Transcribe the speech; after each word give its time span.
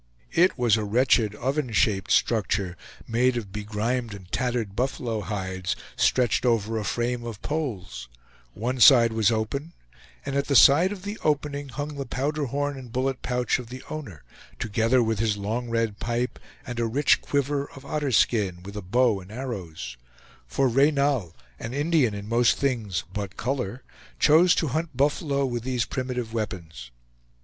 It 0.33 0.57
was 0.57 0.77
a 0.77 0.83
wretched 0.83 1.35
oven 1.35 1.71
shaped 1.73 2.09
structure, 2.11 2.75
made 3.07 3.37
of 3.37 3.51
begrimed 3.51 4.15
and 4.15 4.31
tattered 4.31 4.75
buffalo 4.75 5.19
hides 5.21 5.75
stretched 5.95 6.43
over 6.43 6.79
a 6.79 6.83
frame 6.83 7.23
of 7.23 7.43
poles; 7.43 8.09
one 8.55 8.79
side 8.79 9.13
was 9.13 9.29
open, 9.29 9.73
and 10.25 10.35
at 10.35 10.47
the 10.47 10.55
side 10.55 10.91
of 10.91 11.03
the 11.03 11.19
opening 11.23 11.69
hung 11.69 11.97
the 11.97 12.07
powder 12.07 12.45
horn 12.45 12.79
and 12.79 12.91
bullet 12.91 13.21
pouch 13.21 13.59
of 13.59 13.69
the 13.69 13.83
owner, 13.91 14.23
together 14.57 15.03
with 15.03 15.19
his 15.19 15.37
long 15.37 15.69
red 15.69 15.99
pipe, 15.99 16.39
and 16.65 16.79
a 16.79 16.87
rich 16.87 17.21
quiver 17.21 17.69
of 17.69 17.85
otterskin, 17.85 18.63
with 18.63 18.75
a 18.75 18.81
bow 18.81 19.19
and 19.21 19.31
arrows; 19.31 19.97
for 20.47 20.67
Reynal, 20.67 21.35
an 21.59 21.75
Indian 21.75 22.15
in 22.15 22.27
most 22.27 22.57
things 22.57 23.03
but 23.13 23.37
color, 23.37 23.83
chose 24.17 24.55
to 24.55 24.69
hunt 24.69 24.97
buffalo 24.97 25.45
with 25.45 25.61
these 25.61 25.85
primitive 25.85 26.33
weapons. 26.33 26.89